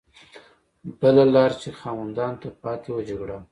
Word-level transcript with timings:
بله 0.99 1.23
لار 1.33 1.51
چې 1.61 1.69
خاوندانو 1.79 2.39
ته 2.41 2.49
پاتې 2.61 2.89
وه 2.93 3.01
جګړه 3.09 3.35
وه. 3.37 3.43